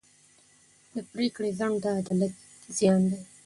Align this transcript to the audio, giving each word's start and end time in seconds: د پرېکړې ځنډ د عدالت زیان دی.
د 0.93 0.95
پرېکړې 1.11 1.49
ځنډ 1.59 1.75
د 1.83 1.85
عدالت 1.99 2.33
زیان 2.77 3.01
دی. 3.11 3.19